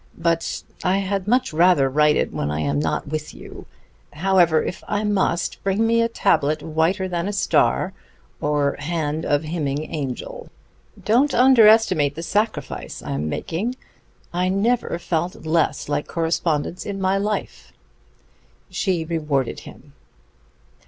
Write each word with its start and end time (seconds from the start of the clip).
But 0.17 0.63
I 0.83 0.97
had 0.97 1.27
much 1.27 1.53
rather 1.53 1.87
write 1.87 2.15
it 2.15 2.33
when 2.33 2.49
I 2.49 2.61
am 2.61 2.79
not 2.79 3.07
with 3.09 3.35
you. 3.35 3.67
However, 4.13 4.63
if 4.63 4.83
I 4.87 5.03
must, 5.03 5.61
bring 5.63 5.85
me 5.85 6.01
a 6.01 6.09
tablet 6.09 6.63
whiter 6.63 7.07
than 7.07 7.27
a 7.27 7.33
star, 7.33 7.93
or 8.41 8.77
hand 8.79 9.27
of 9.27 9.43
hymning 9.43 9.93
angel. 9.93 10.49
Don't 11.05 11.35
underestimate 11.35 12.15
the 12.15 12.23
sacrifice 12.23 13.03
I 13.03 13.11
am 13.11 13.29
making. 13.29 13.75
I 14.33 14.49
never 14.49 14.97
felt 14.97 15.45
less 15.45 15.87
like 15.87 16.07
correspondence 16.07 16.83
in 16.83 16.99
my 16.99 17.19
life." 17.19 17.71
She 18.71 19.05
rewarded 19.05 19.59
him. 19.69 19.93